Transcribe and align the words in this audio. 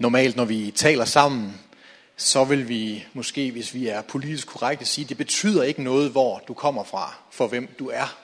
Normalt, 0.00 0.36
når 0.36 0.44
vi 0.44 0.70
taler 0.70 1.04
sammen, 1.04 1.60
så 2.16 2.44
vil 2.44 2.68
vi 2.68 3.04
måske, 3.12 3.50
hvis 3.50 3.74
vi 3.74 3.88
er 3.88 4.02
politisk 4.02 4.46
korrekte, 4.46 4.84
sige, 4.84 5.04
det 5.04 5.16
betyder 5.16 5.62
ikke 5.62 5.82
noget, 5.82 6.10
hvor 6.10 6.42
du 6.48 6.54
kommer 6.54 6.84
fra, 6.84 7.14
for 7.30 7.46
hvem 7.46 7.68
du 7.78 7.88
er. 7.88 8.18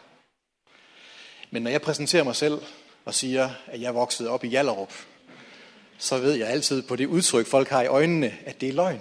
Men 1.51 1.63
når 1.63 1.71
jeg 1.71 1.83
præsenterer 1.83 2.25
mig 2.25 2.37
selv 2.37 2.63
og 3.05 3.15
siger, 3.15 3.51
at 3.67 3.81
jeg 3.81 3.89
er 3.89 3.93
vokset 3.93 4.29
op 4.29 4.45
i 4.45 4.49
Jallerup, 4.49 4.93
så 5.99 6.19
ved 6.19 6.33
jeg 6.33 6.49
altid 6.49 6.83
på 6.83 6.97
det 6.97 7.07
udtryk, 7.07 7.47
folk 7.47 7.69
har 7.69 7.83
i 7.83 7.87
øjnene, 7.87 8.35
at 8.47 8.61
det 8.61 8.69
er 8.69 8.73
løgn. 8.73 9.01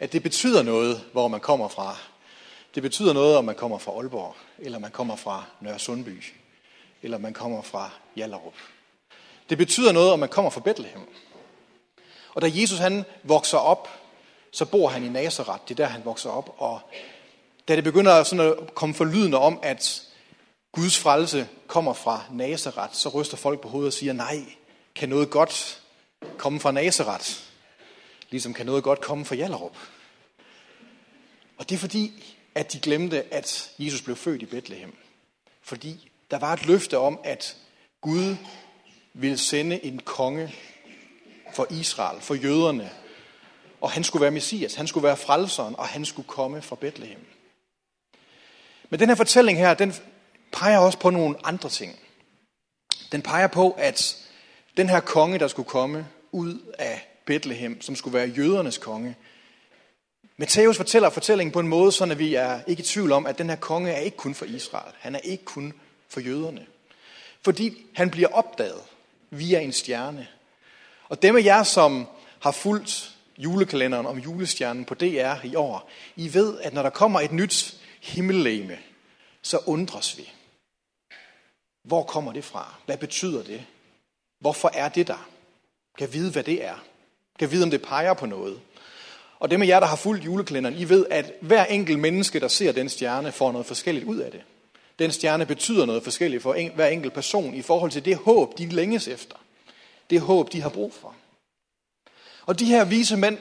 At 0.00 0.12
det 0.12 0.22
betyder 0.22 0.62
noget, 0.62 1.04
hvor 1.12 1.28
man 1.28 1.40
kommer 1.40 1.68
fra. 1.68 1.96
Det 2.74 2.82
betyder 2.82 3.12
noget, 3.12 3.36
om 3.36 3.44
man 3.44 3.54
kommer 3.54 3.78
fra 3.78 3.92
Aalborg, 3.92 4.36
eller 4.58 4.78
man 4.78 4.90
kommer 4.90 5.16
fra 5.16 5.44
Nørre 5.60 5.78
Sundby, 5.78 6.24
eller 7.02 7.18
man 7.18 7.32
kommer 7.32 7.62
fra 7.62 7.90
Jallerup. 8.16 8.54
Det 9.50 9.58
betyder 9.58 9.92
noget, 9.92 10.12
om 10.12 10.18
man 10.18 10.28
kommer 10.28 10.50
fra 10.50 10.60
Bethlehem. 10.60 11.02
Og 12.36 12.42
da 12.42 12.50
Jesus 12.54 12.78
han 12.78 13.04
vokser 13.22 13.58
op, 13.58 13.88
så 14.50 14.64
bor 14.64 14.88
han 14.88 15.04
i 15.04 15.08
Nazareth. 15.08 15.62
Det 15.68 15.70
er 15.70 15.84
der, 15.84 15.86
han 15.86 16.04
vokser 16.04 16.30
op. 16.30 16.54
Og 16.58 16.80
da 17.68 17.76
det 17.76 17.84
begynder 17.84 18.22
sådan 18.22 18.46
at 18.46 18.74
komme 18.74 18.94
for 18.94 19.04
om, 19.38 19.58
at 19.62 20.02
Guds 20.72 20.98
frelse 20.98 21.48
kommer 21.66 21.92
fra 21.92 22.24
Nazareth, 22.32 22.94
så 22.94 23.08
ryster 23.08 23.36
folk 23.36 23.60
på 23.60 23.68
hovedet 23.68 23.86
og 23.86 23.92
siger, 23.92 24.12
nej, 24.12 24.44
kan 24.94 25.08
noget 25.08 25.30
godt 25.30 25.82
komme 26.38 26.60
fra 26.60 26.70
Nazareth? 26.70 27.30
Ligesom 28.30 28.54
kan 28.54 28.66
noget 28.66 28.84
godt 28.84 29.00
komme 29.00 29.24
fra 29.24 29.34
Jallerup. 29.34 29.76
Og 31.58 31.68
det 31.68 31.74
er 31.74 31.78
fordi, 31.78 32.34
at 32.54 32.72
de 32.72 32.80
glemte, 32.80 33.34
at 33.34 33.70
Jesus 33.78 34.02
blev 34.02 34.16
født 34.16 34.42
i 34.42 34.46
Bethlehem. 34.46 34.96
Fordi 35.62 36.10
der 36.30 36.38
var 36.38 36.52
et 36.52 36.66
løfte 36.66 36.98
om, 36.98 37.20
at 37.24 37.56
Gud 38.00 38.36
ville 39.14 39.38
sende 39.38 39.84
en 39.84 39.98
konge 39.98 40.54
for 41.56 41.66
Israel, 41.70 42.20
for 42.20 42.34
jøderne. 42.34 42.90
Og 43.80 43.90
han 43.90 44.04
skulle 44.04 44.20
være 44.20 44.30
Messias, 44.30 44.74
han 44.74 44.86
skulle 44.86 45.04
være 45.04 45.16
frelseren, 45.16 45.76
og 45.78 45.88
han 45.88 46.04
skulle 46.04 46.28
komme 46.28 46.62
fra 46.62 46.76
Bethlehem. 46.76 47.26
Men 48.90 49.00
den 49.00 49.08
her 49.08 49.16
fortælling 49.16 49.58
her, 49.58 49.74
den 49.74 49.94
peger 50.52 50.78
også 50.78 50.98
på 50.98 51.10
nogle 51.10 51.36
andre 51.44 51.68
ting. 51.68 51.98
Den 53.12 53.22
peger 53.22 53.46
på, 53.46 53.70
at 53.70 54.16
den 54.76 54.88
her 54.88 55.00
konge, 55.00 55.38
der 55.38 55.48
skulle 55.48 55.68
komme 55.68 56.06
ud 56.32 56.74
af 56.78 57.08
Bethlehem, 57.26 57.80
som 57.80 57.96
skulle 57.96 58.18
være 58.18 58.28
jødernes 58.28 58.78
konge, 58.78 59.16
Matthæus 60.38 60.76
fortæller 60.76 61.10
fortællingen 61.10 61.52
på 61.52 61.60
en 61.60 61.68
måde, 61.68 61.92
så 61.92 62.14
vi 62.14 62.34
er 62.34 62.60
ikke 62.66 62.80
i 62.80 62.84
tvivl 62.84 63.12
om, 63.12 63.26
at 63.26 63.38
den 63.38 63.48
her 63.48 63.56
konge 63.56 63.90
er 63.90 63.98
ikke 63.98 64.16
kun 64.16 64.34
for 64.34 64.44
Israel. 64.44 64.92
Han 64.98 65.14
er 65.14 65.18
ikke 65.18 65.44
kun 65.44 65.72
for 66.08 66.20
jøderne. 66.20 66.66
Fordi 67.42 67.86
han 67.94 68.10
bliver 68.10 68.28
opdaget 68.28 68.80
via 69.30 69.60
en 69.60 69.72
stjerne. 69.72 70.26
Og 71.08 71.22
dem 71.22 71.36
af 71.36 71.44
jer, 71.44 71.62
som 71.62 72.06
har 72.40 72.50
fulgt 72.50 73.16
julekalenderen 73.38 74.06
om 74.06 74.18
julestjernen 74.18 74.84
på 74.84 74.94
DR 74.94 75.44
i 75.44 75.54
år, 75.54 75.90
I 76.16 76.34
ved, 76.34 76.60
at 76.60 76.74
når 76.74 76.82
der 76.82 76.90
kommer 76.90 77.20
et 77.20 77.32
nyt 77.32 77.76
himmellegeme, 78.00 78.78
så 79.42 79.58
undres 79.66 80.18
vi. 80.18 80.32
Hvor 81.84 82.02
kommer 82.02 82.32
det 82.32 82.44
fra? 82.44 82.74
Hvad 82.86 82.96
betyder 82.96 83.42
det? 83.42 83.64
Hvorfor 84.40 84.70
er 84.74 84.88
det 84.88 85.06
der? 85.06 85.28
Kan 85.98 86.12
vide, 86.12 86.32
hvad 86.32 86.42
det 86.42 86.64
er? 86.64 86.84
Kan 87.38 87.50
vide, 87.50 87.64
om 87.64 87.70
det 87.70 87.82
peger 87.82 88.14
på 88.14 88.26
noget? 88.26 88.60
Og 89.38 89.50
dem 89.50 89.62
af 89.62 89.66
jer, 89.66 89.80
der 89.80 89.86
har 89.86 89.96
fulgt 89.96 90.24
julekalenderen, 90.24 90.76
I 90.76 90.88
ved, 90.88 91.06
at 91.10 91.32
hver 91.40 91.64
enkelt 91.64 91.98
menneske, 91.98 92.40
der 92.40 92.48
ser 92.48 92.72
den 92.72 92.88
stjerne, 92.88 93.32
får 93.32 93.52
noget 93.52 93.66
forskelligt 93.66 94.06
ud 94.06 94.16
af 94.16 94.30
det. 94.30 94.42
Den 94.98 95.12
stjerne 95.12 95.46
betyder 95.46 95.86
noget 95.86 96.02
forskelligt 96.02 96.42
for 96.42 96.70
hver 96.74 96.86
enkelt 96.86 97.14
person 97.14 97.54
i 97.54 97.62
forhold 97.62 97.90
til 97.90 98.04
det 98.04 98.16
håb, 98.16 98.58
de 98.58 98.66
længes 98.66 99.08
efter. 99.08 99.36
Det 100.10 100.20
håb, 100.20 100.52
de 100.52 100.60
har 100.60 100.68
brug 100.68 100.94
for. 100.94 101.14
Og 102.46 102.58
de 102.58 102.64
her 102.64 102.84
vise 102.84 103.16
mænd, 103.16 103.38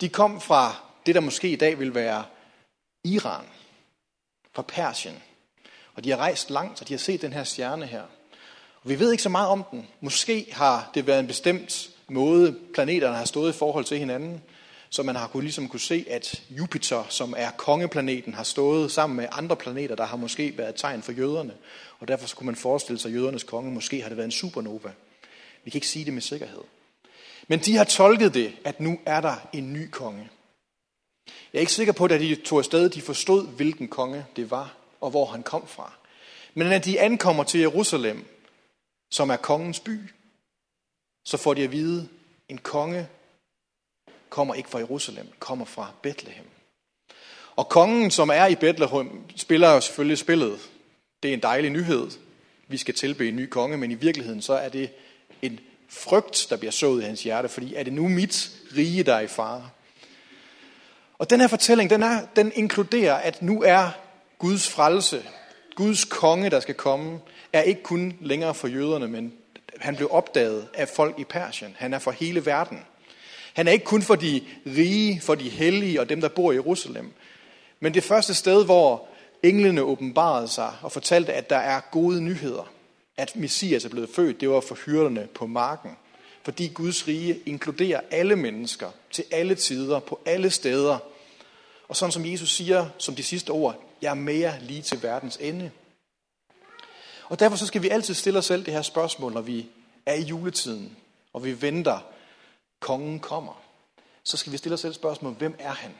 de 0.00 0.08
kom 0.08 0.40
fra 0.40 0.76
det, 1.06 1.14
der 1.14 1.20
måske 1.20 1.48
i 1.48 1.56
dag 1.56 1.78
vil 1.78 1.94
være 1.94 2.24
Iran, 3.04 3.44
fra 4.52 4.62
Persien. 4.62 5.22
Og 5.94 6.04
de 6.04 6.10
har 6.10 6.16
rejst 6.16 6.50
langt, 6.50 6.80
og 6.80 6.88
de 6.88 6.92
har 6.92 6.98
set 6.98 7.22
den 7.22 7.32
her 7.32 7.44
stjerne 7.44 7.86
her. 7.86 8.02
Og 8.82 8.90
vi 8.90 8.98
ved 8.98 9.12
ikke 9.12 9.22
så 9.22 9.28
meget 9.28 9.48
om 9.48 9.64
den. 9.70 9.88
Måske 10.00 10.46
har 10.52 10.90
det 10.94 11.06
været 11.06 11.20
en 11.20 11.26
bestemt 11.26 11.90
måde, 12.08 12.58
planeterne 12.74 13.16
har 13.16 13.24
stået 13.24 13.54
i 13.54 13.58
forhold 13.58 13.84
til 13.84 13.98
hinanden. 13.98 14.42
Så 14.90 15.02
man 15.02 15.16
har 15.16 15.26
kunne, 15.26 15.42
ligesom 15.42 15.68
kunne 15.68 15.80
se, 15.80 16.06
at 16.10 16.42
Jupiter, 16.50 17.04
som 17.08 17.34
er 17.36 17.50
kongeplaneten, 17.50 18.34
har 18.34 18.42
stået 18.42 18.92
sammen 18.92 19.16
med 19.16 19.26
andre 19.32 19.56
planeter, 19.56 19.94
der 19.94 20.04
har 20.04 20.16
måske 20.16 20.58
været 20.58 20.68
et 20.68 20.74
tegn 20.74 21.02
for 21.02 21.12
jøderne. 21.12 21.54
Og 21.98 22.08
derfor 22.08 22.36
kunne 22.36 22.46
man 22.46 22.56
forestille 22.56 22.98
sig, 22.98 23.08
at 23.08 23.14
jødernes 23.14 23.42
konge 23.42 23.72
måske 23.72 24.02
har 24.02 24.08
det 24.08 24.16
været 24.16 24.26
en 24.26 24.32
supernova. 24.32 24.92
Vi 25.64 25.70
kan 25.70 25.78
ikke 25.78 25.88
sige 25.88 26.04
det 26.04 26.12
med 26.12 26.22
sikkerhed. 26.22 26.62
Men 27.48 27.58
de 27.58 27.76
har 27.76 27.84
tolket 27.84 28.34
det, 28.34 28.56
at 28.64 28.80
nu 28.80 28.98
er 29.06 29.20
der 29.20 29.36
en 29.52 29.72
ny 29.72 29.90
konge. 29.90 30.30
Jeg 31.26 31.58
er 31.58 31.60
ikke 31.60 31.72
sikker 31.72 31.92
på, 31.92 32.04
at 32.04 32.20
de 32.20 32.34
tog 32.34 32.58
afsted, 32.58 32.90
de 32.90 33.02
forstod, 33.02 33.46
hvilken 33.46 33.88
konge 33.88 34.26
det 34.36 34.50
var, 34.50 34.76
og 35.00 35.10
hvor 35.10 35.26
han 35.26 35.42
kom 35.42 35.66
fra. 35.66 35.92
Men 36.54 36.66
når 36.66 36.78
de 36.78 37.00
ankommer 37.00 37.44
til 37.44 37.60
Jerusalem, 37.60 38.24
som 39.10 39.30
er 39.30 39.36
kongens 39.36 39.80
by, 39.80 39.98
så 41.24 41.36
får 41.36 41.54
de 41.54 41.64
at 41.64 41.72
vide, 41.72 42.08
en 42.48 42.58
konge 42.58 43.08
kommer 44.28 44.54
ikke 44.54 44.68
fra 44.68 44.78
Jerusalem, 44.78 45.28
kommer 45.38 45.64
fra 45.64 45.92
Bethlehem. 46.02 46.46
Og 47.56 47.68
kongen, 47.68 48.10
som 48.10 48.28
er 48.28 48.46
i 48.46 48.54
Bethlehem, 48.54 49.20
spiller 49.36 49.70
jo 49.70 49.80
selvfølgelig 49.80 50.18
spillet. 50.18 50.70
Det 51.22 51.28
er 51.28 51.34
en 51.34 51.42
dejlig 51.42 51.70
nyhed. 51.70 52.10
Vi 52.68 52.76
skal 52.76 52.94
tilbe 52.94 53.28
en 53.28 53.36
ny 53.36 53.48
konge, 53.48 53.76
men 53.76 53.90
i 53.90 53.94
virkeligheden 53.94 54.42
så 54.42 54.52
er 54.52 54.68
det 54.68 54.90
en 55.46 55.60
frygt, 55.88 56.46
der 56.50 56.56
bliver 56.56 56.72
sået 56.72 57.02
i 57.02 57.04
hans 57.04 57.22
hjerte, 57.22 57.48
fordi 57.48 57.74
er 57.74 57.82
det 57.82 57.92
nu 57.92 58.08
mit 58.08 58.50
rige, 58.76 59.02
der 59.02 59.14
er 59.14 59.20
i 59.20 59.26
fare? 59.26 59.68
Og 61.18 61.30
den 61.30 61.40
her 61.40 61.48
fortælling, 61.48 61.90
den, 61.90 62.02
er, 62.02 62.20
den 62.36 62.52
inkluderer, 62.54 63.14
at 63.14 63.42
nu 63.42 63.62
er 63.62 63.90
Guds 64.38 64.68
frelse, 64.68 65.22
Guds 65.74 66.04
konge, 66.04 66.50
der 66.50 66.60
skal 66.60 66.74
komme, 66.74 67.20
er 67.52 67.62
ikke 67.62 67.82
kun 67.82 68.18
længere 68.20 68.54
for 68.54 68.68
jøderne, 68.68 69.08
men 69.08 69.32
han 69.78 69.96
blev 69.96 70.08
opdaget 70.10 70.68
af 70.74 70.88
folk 70.88 71.18
i 71.18 71.24
Persien. 71.24 71.76
Han 71.78 71.94
er 71.94 71.98
for 71.98 72.10
hele 72.10 72.46
verden. 72.46 72.80
Han 73.54 73.68
er 73.68 73.72
ikke 73.72 73.84
kun 73.84 74.02
for 74.02 74.14
de 74.14 74.42
rige, 74.66 75.20
for 75.20 75.34
de 75.34 75.48
hellige 75.48 76.00
og 76.00 76.08
dem, 76.08 76.20
der 76.20 76.28
bor 76.28 76.52
i 76.52 76.54
Jerusalem. 76.54 77.12
Men 77.80 77.94
det 77.94 78.04
første 78.04 78.34
sted, 78.34 78.64
hvor 78.64 79.08
englene 79.42 79.82
åbenbarede 79.82 80.48
sig 80.48 80.72
og 80.82 80.92
fortalte, 80.92 81.32
at 81.32 81.50
der 81.50 81.56
er 81.56 81.80
gode 81.80 82.20
nyheder. 82.20 82.73
At 83.16 83.36
Messias 83.36 83.84
er 83.84 83.88
blevet 83.88 84.10
født, 84.10 84.40
det 84.40 84.50
var 84.50 84.60
for 84.60 84.74
hyrderne 84.86 85.28
på 85.34 85.46
marken. 85.46 85.96
Fordi 86.42 86.68
Guds 86.68 87.08
rige 87.08 87.40
inkluderer 87.46 88.00
alle 88.10 88.36
mennesker 88.36 88.90
til 89.10 89.24
alle 89.30 89.54
tider, 89.54 89.98
på 89.98 90.20
alle 90.26 90.50
steder. 90.50 90.98
Og 91.88 91.96
sådan 91.96 92.12
som 92.12 92.26
Jesus 92.26 92.50
siger 92.50 92.88
som 92.98 93.14
de 93.14 93.22
sidste 93.22 93.50
ord, 93.50 93.84
jeg 94.02 94.10
er 94.10 94.14
mere 94.14 94.60
lige 94.60 94.82
til 94.82 95.02
verdens 95.02 95.36
ende. 95.36 95.70
Og 97.28 97.40
derfor 97.40 97.56
så 97.56 97.66
skal 97.66 97.82
vi 97.82 97.88
altid 97.88 98.14
stille 98.14 98.38
os 98.38 98.44
selv 98.46 98.66
det 98.66 98.74
her 98.74 98.82
spørgsmål, 98.82 99.32
når 99.32 99.40
vi 99.40 99.66
er 100.06 100.14
i 100.14 100.22
juletiden, 100.22 100.96
og 101.32 101.44
vi 101.44 101.62
venter 101.62 101.98
kongen 102.80 103.20
kommer, 103.20 103.62
så 104.24 104.36
skal 104.36 104.52
vi 104.52 104.56
stille 104.56 104.74
os 104.74 104.80
selv 104.80 104.94
spørgsmålet, 104.94 105.38
hvem 105.38 105.56
er 105.58 105.72
han? 105.72 105.94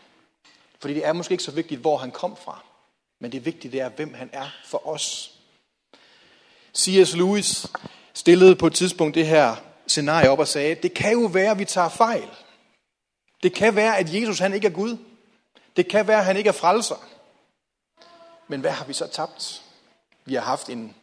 Fordi 0.80 0.94
det 0.94 1.06
er 1.06 1.12
måske 1.12 1.32
ikke 1.32 1.44
så 1.44 1.50
vigtigt, 1.50 1.80
hvor 1.80 1.96
han 1.96 2.10
kom 2.10 2.36
fra, 2.36 2.64
men 3.20 3.32
det 3.32 3.44
vigtige 3.44 3.72
det 3.72 3.80
er, 3.80 3.88
hvem 3.88 4.14
han 4.14 4.30
er 4.32 4.48
for 4.64 4.88
os. 4.88 5.34
C.S. 6.76 7.16
Lewis 7.16 7.66
stillede 8.14 8.56
på 8.56 8.66
et 8.66 8.74
tidspunkt 8.74 9.14
det 9.14 9.26
her 9.26 9.56
scenarie 9.86 10.30
op 10.30 10.38
og 10.38 10.48
sagde, 10.48 10.74
det 10.74 10.94
kan 10.94 11.12
jo 11.12 11.26
være, 11.26 11.50
at 11.50 11.58
vi 11.58 11.64
tager 11.64 11.88
fejl. 11.88 12.28
Det 13.42 13.54
kan 13.54 13.76
være, 13.76 13.98
at 13.98 14.14
Jesus 14.14 14.38
han 14.38 14.54
ikke 14.54 14.66
er 14.66 14.72
Gud. 14.72 14.96
Det 15.76 15.88
kan 15.88 16.06
være, 16.06 16.18
at 16.18 16.24
han 16.24 16.36
ikke 16.36 16.48
er 16.48 16.52
frelser. 16.52 17.04
Men 18.48 18.60
hvad 18.60 18.70
har 18.70 18.84
vi 18.84 18.92
så 18.92 19.06
tabt? 19.06 19.62
Vi 20.24 20.34
har 20.34 20.42
haft 20.42 20.68
en 20.68 20.94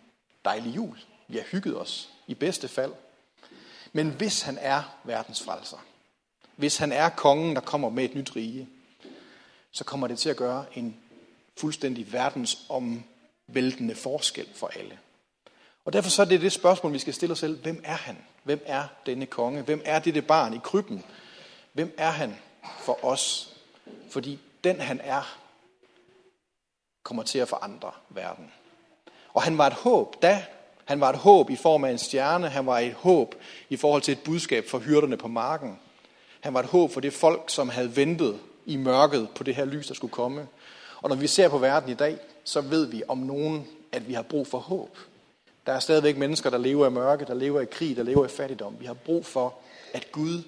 dejlig 0.45 0.75
jul. 0.75 0.97
Vi 1.27 1.37
har 1.37 1.43
hygget 1.43 1.81
os 1.81 2.09
i 2.27 2.33
bedste 2.33 2.67
fald. 2.67 2.93
Men 3.93 4.09
hvis 4.09 4.41
han 4.41 4.57
er 4.61 4.83
verdens 5.03 5.43
frelser, 5.43 5.77
hvis 6.55 6.77
han 6.77 6.91
er 6.91 7.09
kongen, 7.09 7.55
der 7.55 7.61
kommer 7.61 7.89
med 7.89 8.03
et 8.03 8.15
nyt 8.15 8.35
rige, 8.35 8.69
så 9.71 9.83
kommer 9.83 10.07
det 10.07 10.19
til 10.19 10.29
at 10.29 10.37
gøre 10.37 10.65
en 10.73 10.97
fuldstændig 11.57 12.13
verdensomvæltende 12.13 13.95
forskel 13.95 14.47
for 14.55 14.67
alle. 14.67 14.99
Og 15.85 15.93
derfor 15.93 16.09
så 16.09 16.21
er 16.21 16.25
det 16.25 16.41
det 16.41 16.51
spørgsmål, 16.51 16.93
vi 16.93 16.99
skal 16.99 17.13
stille 17.13 17.33
os 17.33 17.39
selv. 17.39 17.61
Hvem 17.61 17.81
er 17.83 17.95
han? 17.95 18.17
Hvem 18.43 18.63
er 18.65 18.83
denne 19.05 19.25
konge? 19.25 19.61
Hvem 19.61 19.81
er 19.85 19.99
dette 19.99 20.21
barn 20.21 20.53
i 20.53 20.59
krybben? 20.63 21.03
Hvem 21.73 21.95
er 21.97 22.09
han 22.09 22.35
for 22.79 23.05
os? 23.05 23.53
Fordi 24.09 24.39
den 24.63 24.79
han 24.79 25.01
er, 25.03 25.37
kommer 27.03 27.23
til 27.23 27.39
at 27.39 27.47
forandre 27.47 27.91
verden. 28.09 28.51
Og 29.33 29.41
han 29.41 29.57
var 29.57 29.67
et 29.67 29.73
håb 29.73 30.21
da, 30.21 30.45
han 30.91 30.99
var 31.01 31.09
et 31.09 31.15
håb 31.15 31.49
i 31.49 31.55
form 31.55 31.83
af 31.83 31.91
en 31.91 31.97
stjerne. 31.97 32.49
Han 32.49 32.65
var 32.65 32.79
et 32.79 32.93
håb 32.93 33.35
i 33.69 33.77
forhold 33.77 34.01
til 34.01 34.11
et 34.11 34.23
budskab 34.25 34.69
for 34.69 34.79
hyrderne 34.79 35.17
på 35.17 35.27
marken. 35.27 35.79
Han 36.39 36.53
var 36.53 36.59
et 36.59 36.65
håb 36.65 36.91
for 36.91 37.01
det 37.01 37.13
folk, 37.13 37.49
som 37.49 37.69
havde 37.69 37.95
ventet 37.95 38.39
i 38.65 38.77
mørket 38.77 39.29
på 39.35 39.43
det 39.43 39.55
her 39.55 39.65
lys, 39.65 39.87
der 39.87 39.93
skulle 39.93 40.11
komme. 40.11 40.47
Og 41.01 41.09
når 41.09 41.15
vi 41.15 41.27
ser 41.27 41.49
på 41.49 41.57
verden 41.57 41.89
i 41.89 41.93
dag, 41.93 42.17
så 42.43 42.61
ved 42.61 42.85
vi 42.85 43.03
om 43.07 43.17
nogen, 43.17 43.67
at 43.91 44.07
vi 44.07 44.13
har 44.13 44.21
brug 44.21 44.47
for 44.47 44.57
håb. 44.57 44.97
Der 45.65 45.73
er 45.73 45.79
stadigvæk 45.79 46.17
mennesker, 46.17 46.49
der 46.49 46.57
lever 46.57 46.87
i 46.87 46.89
mørke, 46.89 47.25
der 47.25 47.33
lever 47.33 47.61
i 47.61 47.65
krig, 47.65 47.97
der 47.97 48.03
lever 48.03 48.25
i 48.25 48.29
fattigdom. 48.29 48.79
Vi 48.79 48.85
har 48.85 48.93
brug 48.93 49.25
for, 49.25 49.55
at 49.93 50.11
Gud 50.11 50.43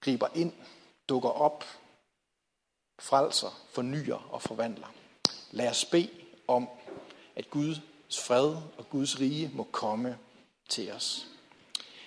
griber 0.00 0.28
ind, 0.34 0.52
dukker 1.08 1.28
op, 1.28 1.64
frelser, 2.98 3.60
fornyer 3.70 4.28
og 4.30 4.42
forvandler. 4.42 4.86
Lad 5.50 5.70
os 5.70 5.84
bede 5.84 6.10
om, 6.48 6.68
at 7.36 7.50
Guds 7.50 7.80
fred 8.20 8.56
og 8.78 8.90
Guds 8.90 9.20
rige 9.20 9.50
må 9.54 9.68
komme 9.72 10.18
til 10.68 10.92
os. 10.92 11.26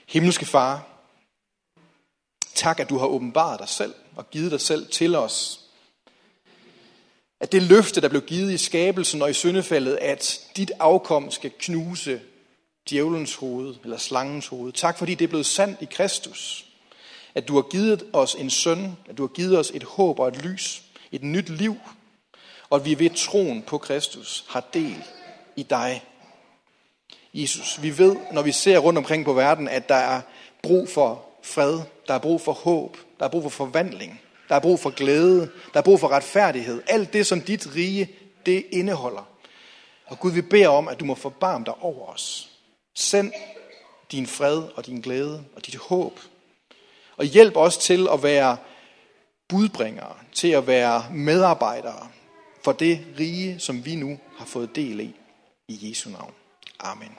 Himmelske 0.08 0.46
Far, 0.46 0.88
tak 2.56 2.80
at 2.80 2.90
du 2.90 2.98
har 2.98 3.08
åbenbaret 3.08 3.60
dig 3.60 3.70
selv 3.70 3.94
og 4.16 4.30
givet 4.30 4.52
dig 4.52 4.62
selv 4.62 4.92
til 4.92 5.16
os. 5.16 5.62
At 7.42 7.52
det 7.52 7.64
løfte, 7.64 8.02
der 8.02 8.10
blev 8.10 8.22
givet 8.22 8.52
i 8.52 8.58
skabelsen 8.58 9.22
og 9.22 9.30
i 9.30 9.34
syndefaldet, 9.34 9.98
at 10.02 10.42
dit 10.58 10.72
afkom 10.80 11.32
skal 11.32 11.52
knuse 11.60 12.22
djævelens 12.90 13.36
hoved, 13.36 13.76
eller 13.84 13.98
slangens 13.98 14.48
hoved. 14.48 14.72
Tak 14.72 14.98
fordi 14.98 15.16
det 15.16 15.26
er 15.26 15.30
blevet 15.30 15.46
sandt 15.46 15.82
i 15.82 15.88
Kristus. 15.92 16.66
At 17.36 17.48
du 17.48 17.56
har 17.56 17.62
givet 17.62 18.04
os 18.14 18.36
en 18.36 18.50
søn, 18.50 18.98
at 19.10 19.18
du 19.18 19.24
har 19.24 19.28
givet 19.28 19.58
os 19.58 19.72
et 19.74 19.84
håb 19.84 20.20
og 20.20 20.28
et 20.28 20.44
lys, 20.44 20.84
et 21.12 21.24
nyt 21.24 21.50
liv, 21.50 21.76
og 22.70 22.80
at 22.80 22.86
vi 22.86 23.00
ved 23.00 23.10
troen 23.10 23.62
på 23.62 23.78
Kristus 23.78 24.46
har 24.50 24.70
del 24.74 25.04
i 25.56 25.64
dig. 25.64 26.04
Jesus, 27.34 27.82
vi 27.82 27.98
ved, 27.98 28.16
når 28.32 28.42
vi 28.42 28.52
ser 28.52 28.78
rundt 28.78 28.98
omkring 28.98 29.26
på 29.26 29.34
verden, 29.34 29.68
at 29.68 29.90
der 29.90 29.96
er 29.96 30.22
brug 30.64 30.90
for 30.90 31.26
fred, 31.44 31.80
der 32.08 32.14
er 32.14 32.20
brug 32.20 32.42
for 32.42 32.52
håb, 32.52 32.98
der 33.20 33.26
er 33.26 33.30
brug 33.30 33.44
for 33.44 33.50
forvandling, 33.50 34.22
der 34.52 34.58
er 34.58 34.62
brug 34.62 34.80
for 34.80 34.90
glæde, 34.90 35.52
der 35.74 35.80
er 35.80 35.84
brug 35.84 36.00
for 36.00 36.08
retfærdighed. 36.08 36.82
Alt 36.88 37.14
det, 37.14 37.28
som 37.28 37.42
dit 37.42 37.76
rige, 37.76 38.10
det 38.46 38.66
indeholder. 38.72 39.30
Og 40.06 40.20
Gud, 40.20 40.32
vi 40.32 40.42
beder 40.42 40.68
om, 40.68 40.88
at 40.88 41.00
du 41.00 41.06
må 41.06 41.16
forbarme 41.16 41.66
dig 41.66 41.74
over 41.82 42.08
os. 42.08 42.50
Send 42.96 43.32
din 44.12 44.28
fred 44.28 44.64
og 44.76 44.86
din 44.86 45.02
glæde 45.02 45.44
og 45.56 45.66
dit 45.66 45.76
håb. 45.76 46.20
Og 47.18 47.26
hjælp 47.26 47.58
os 47.58 47.78
til 47.78 48.08
at 48.14 48.24
være 48.24 48.58
budbringere, 49.50 50.16
til 50.34 50.48
at 50.48 50.68
være 50.68 51.06
medarbejdere 51.12 52.08
for 52.64 52.72
det 52.72 53.06
rige, 53.20 53.60
som 53.60 53.86
vi 53.86 53.96
nu 53.96 54.20
har 54.38 54.46
fået 54.46 54.76
del 54.76 55.00
i. 55.00 55.16
I 55.68 55.90
Jesu 55.90 56.10
navn. 56.10 56.34
Amen. 56.80 57.18